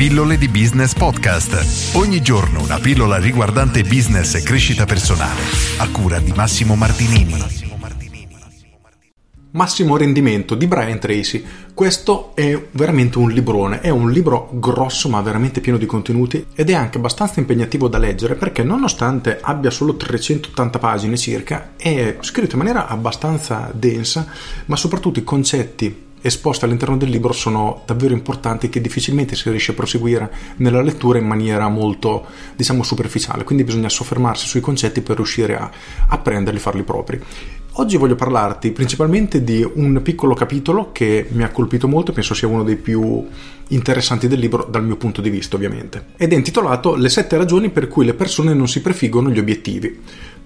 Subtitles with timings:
[0.00, 1.94] Pillole di Business Podcast.
[1.94, 5.42] Ogni giorno una pillola riguardante business e crescita personale.
[5.76, 7.34] A cura di Massimo Martinini.
[9.50, 11.44] Massimo rendimento di Brian Tracy.
[11.74, 16.70] Questo è veramente un librone, è un libro grosso ma veramente pieno di contenuti ed
[16.70, 22.52] è anche abbastanza impegnativo da leggere perché nonostante abbia solo 380 pagine circa è scritto
[22.52, 24.26] in maniera abbastanza densa
[24.64, 29.72] ma soprattutto i concetti esposte all'interno del libro sono davvero importanti che difficilmente si riesce
[29.72, 35.16] a proseguire nella lettura in maniera molto diciamo superficiale quindi bisogna soffermarsi sui concetti per
[35.16, 35.70] riuscire a,
[36.08, 37.22] a prenderli e farli propri
[37.74, 42.48] Oggi voglio parlarti principalmente di un piccolo capitolo che mi ha colpito molto penso sia
[42.48, 43.24] uno dei più
[43.68, 46.06] interessanti del libro dal mio punto di vista ovviamente.
[46.16, 50.00] Ed è intitolato Le sette ragioni per cui le persone non si prefiggono gli obiettivi.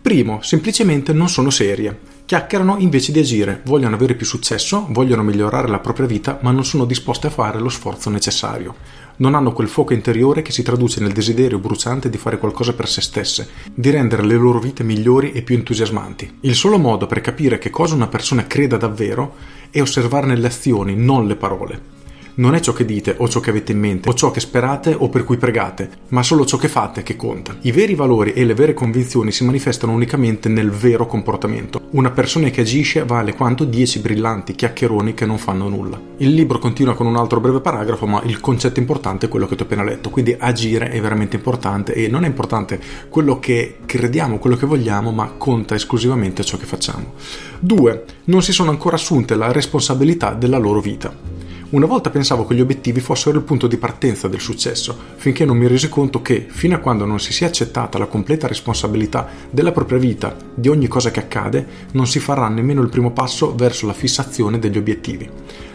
[0.05, 1.99] Primo, semplicemente non sono serie.
[2.27, 6.67] Chiacchierano invece di agire, vogliono avere più successo, vogliono migliorare la propria vita, ma non
[6.67, 8.75] sono disposte a fare lo sforzo necessario.
[9.17, 12.87] Non hanno quel fuoco interiore che si traduce nel desiderio bruciante di fare qualcosa per
[12.87, 16.37] se stesse, di rendere le loro vite migliori e più entusiasmanti.
[16.41, 19.37] Il solo modo per capire che cosa una persona creda davvero
[19.71, 21.95] è osservarne le azioni, non le parole
[22.37, 24.95] non è ciò che dite o ciò che avete in mente o ciò che sperate
[24.99, 27.57] o per cui pregate, ma solo ciò che fate che conta.
[27.61, 31.89] I veri valori e le vere convinzioni si manifestano unicamente nel vero comportamento.
[31.91, 36.01] Una persona che agisce vale quanto dieci brillanti chiacchieroni che non fanno nulla.
[36.17, 39.55] Il libro continua con un altro breve paragrafo, ma il concetto importante è quello che
[39.55, 43.77] ti ho appena letto, quindi agire è veramente importante e non è importante quello che
[43.87, 47.13] crediamo, quello che vogliamo, ma conta esclusivamente ciò che facciamo.
[47.61, 48.05] 2.
[48.25, 51.43] Non si sono ancora assunte la responsabilità della loro vita.
[51.71, 55.57] Una volta pensavo che gli obiettivi fossero il punto di partenza del successo, finché non
[55.57, 59.73] mi resi conto che, fino a quando non si sia accettata la completa responsabilità della
[59.73, 63.87] propria vita, di ogni cosa che accade, non si farà nemmeno il primo passo verso
[63.87, 65.29] la fissazione degli obiettivi.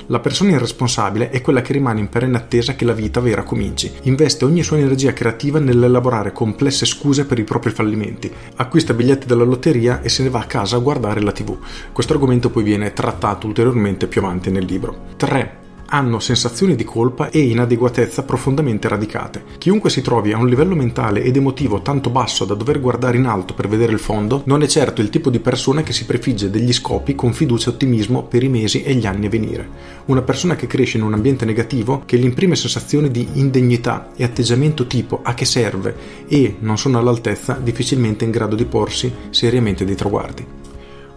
[0.07, 3.91] La persona irresponsabile è quella che rimane in perenne attesa che la vita vera cominci.
[4.03, 8.31] Investe ogni sua energia creativa nell'elaborare complesse scuse per i propri fallimenti.
[8.55, 11.55] Acquista biglietti della lotteria e se ne va a casa a guardare la TV.
[11.91, 15.09] Questo argomento poi viene trattato ulteriormente più avanti nel libro.
[15.17, 19.43] 3 hanno sensazioni di colpa e inadeguatezza profondamente radicate.
[19.57, 23.25] Chiunque si trovi a un livello mentale ed emotivo tanto basso da dover guardare in
[23.25, 26.49] alto per vedere il fondo, non è certo il tipo di persona che si prefigge
[26.49, 29.67] degli scopi con fiducia e ottimismo per i mesi e gli anni a venire.
[30.05, 34.23] Una persona che cresce in un ambiente negativo, che gli imprime sensazioni di indegnità e
[34.23, 35.95] atteggiamento tipo a che serve
[36.27, 40.45] e non sono all'altezza, difficilmente in grado di porsi seriamente dei traguardi.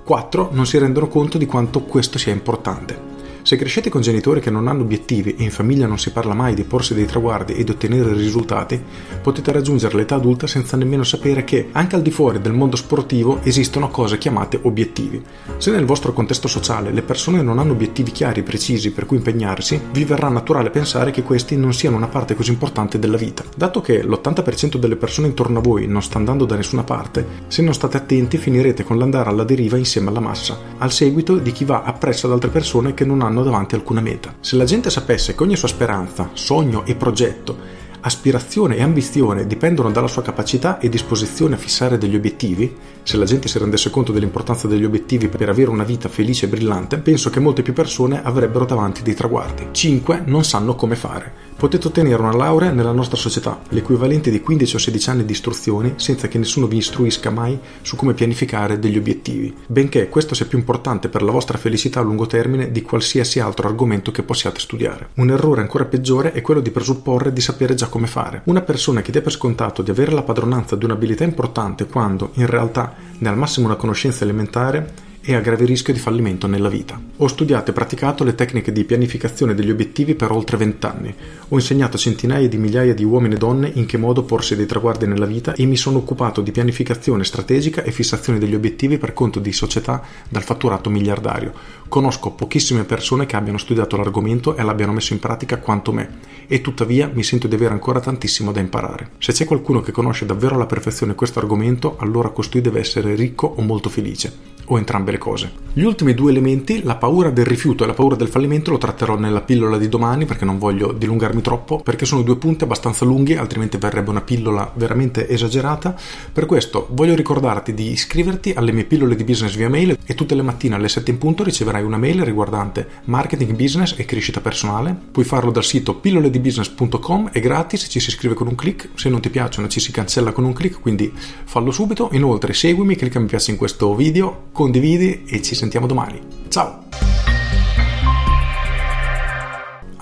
[0.04, 0.48] 4.
[0.52, 3.11] Non si rendono conto di quanto questo sia importante.
[3.44, 6.54] Se crescete con genitori che non hanno obiettivi e in famiglia non si parla mai
[6.54, 8.80] di porsi dei traguardi e di ottenere risultati,
[9.20, 13.41] potete raggiungere l'età adulta senza nemmeno sapere che, anche al di fuori del mondo sportivo,
[13.42, 15.20] esistono cose chiamate obiettivi.
[15.56, 19.16] Se nel vostro contesto sociale le persone non hanno obiettivi chiari e precisi per cui
[19.16, 23.42] impegnarsi, vi verrà naturale pensare che questi non siano una parte così importante della vita.
[23.56, 27.60] Dato che l'80% delle persone intorno a voi non sta andando da nessuna parte, se
[27.60, 31.64] non state attenti finirete con l'andare alla deriva insieme alla massa, al seguito di chi
[31.64, 34.34] va appresso ad altre persone che non hanno hanno davanti alcuna meta.
[34.41, 39.90] Se la gente sapesse che ogni sua speranza, sogno e progetto aspirazione e ambizione dipendono
[39.90, 44.12] dalla sua capacità e disposizione a fissare degli obiettivi, se la gente si rendesse conto
[44.12, 48.22] dell'importanza degli obiettivi per avere una vita felice e brillante, penso che molte più persone
[48.22, 49.68] avrebbero davanti dei traguardi.
[49.70, 50.22] 5.
[50.26, 51.50] Non sanno come fare.
[51.56, 55.94] Potete ottenere una laurea nella nostra società, l'equivalente di 15 o 16 anni di istruzione,
[55.96, 60.58] senza che nessuno vi istruisca mai su come pianificare degli obiettivi, benché questo sia più
[60.58, 65.10] importante per la vostra felicità a lungo termine di qualsiasi altro argomento che possiate studiare.
[65.14, 68.41] Un errore ancora peggiore è quello di presupporre di sapere già come fare.
[68.44, 72.47] Una persona che dia per scontato di avere la padronanza di un'abilità importante quando, in
[72.47, 76.68] realtà, ne ha al massimo una conoscenza elementare, e a grave rischio di fallimento nella
[76.68, 77.00] vita.
[77.18, 81.14] Ho studiato e praticato le tecniche di pianificazione degli obiettivi per oltre vent'anni.
[81.48, 84.66] Ho insegnato a centinaia di migliaia di uomini e donne in che modo porsi dei
[84.66, 89.12] traguardi nella vita e mi sono occupato di pianificazione strategica e fissazione degli obiettivi per
[89.12, 91.52] conto di società dal fatturato miliardario.
[91.86, 96.18] Conosco pochissime persone che abbiano studiato l'argomento e l'abbiano messo in pratica quanto me,
[96.48, 99.10] e tuttavia mi sento di avere ancora tantissimo da imparare.
[99.18, 103.46] Se c'è qualcuno che conosce davvero alla perfezione questo argomento, allora costui deve essere ricco
[103.46, 105.62] o molto felice o entrambe le cose.
[105.75, 109.17] Gli ultimi due elementi, la paura del rifiuto e la paura del fallimento, lo tratterò
[109.17, 113.37] nella pillola di domani perché non voglio dilungarmi troppo, perché sono due punti abbastanza lunghi,
[113.37, 115.97] altrimenti verrebbe una pillola veramente esagerata.
[116.31, 120.35] Per questo voglio ricordarti di iscriverti alle mie pillole di business via mail e tutte
[120.35, 124.94] le mattine alle 7 in punto riceverai una mail riguardante marketing, business e crescita personale.
[125.11, 129.23] Puoi farlo dal sito pilloledibusiness.com, è gratis, ci si iscrive con un clic, se non
[129.23, 131.11] ti piacciono ci si cancella con un clic, quindi
[131.44, 132.11] fallo subito.
[132.12, 136.20] Inoltre seguimi, clicca mi piace in questo video, condividi e ci sentiamo domani.
[136.49, 136.81] Ciao!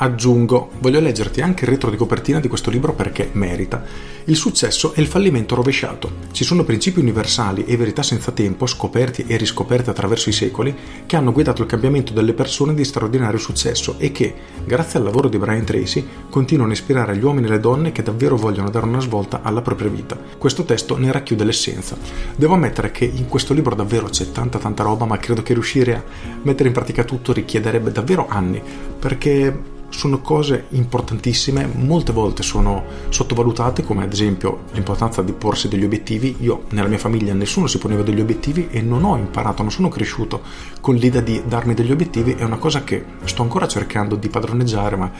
[0.02, 3.84] Aggiungo, voglio leggerti anche il retro di copertina di questo libro perché merita.
[4.24, 6.10] Il successo è il fallimento rovesciato.
[6.32, 10.74] Ci sono principi universali e verità senza tempo, scoperti e riscoperti attraverso i secoli,
[11.04, 15.28] che hanno guidato il cambiamento delle persone di straordinario successo e che, grazie al lavoro
[15.28, 18.86] di Brian Tracy, continuano a ispirare gli uomini e le donne che davvero vogliono dare
[18.86, 20.18] una svolta alla propria vita.
[20.38, 21.94] Questo testo ne racchiude l'essenza.
[22.36, 25.94] Devo ammettere che in questo libro davvero c'è tanta tanta roba, ma credo che riuscire
[25.94, 26.02] a
[26.40, 28.62] mettere in pratica tutto richiederebbe davvero anni,
[28.98, 35.84] perché sono cose importantissime, molte volte sono sottovalutate, come ad esempio l'importanza di porsi degli
[35.84, 36.36] obiettivi.
[36.40, 39.88] Io nella mia famiglia nessuno si poneva degli obiettivi e non ho imparato, non sono
[39.88, 40.42] cresciuto
[40.80, 44.96] con l'idea di darmi degli obiettivi, è una cosa che sto ancora cercando di padroneggiare,
[44.96, 45.10] ma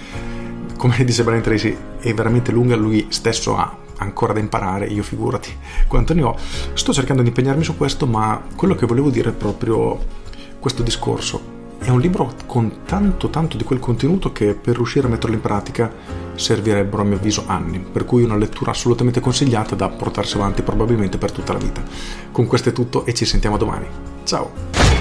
[0.76, 5.54] come dice Brian Tracy è veramente lunga, lui stesso ha ancora da imparare, io figurati
[5.86, 6.36] quanto ne ho.
[6.72, 9.98] Sto cercando di impegnarmi su questo, ma quello che volevo dire è proprio
[10.58, 15.10] questo discorso è un libro con tanto tanto di quel contenuto che per riuscire a
[15.10, 15.92] metterlo in pratica
[16.34, 21.18] servirebbero a mio avviso anni, per cui una lettura assolutamente consigliata da portarsi avanti probabilmente
[21.18, 21.82] per tutta la vita.
[22.30, 23.86] Con questo è tutto e ci sentiamo domani.
[24.24, 24.99] Ciao!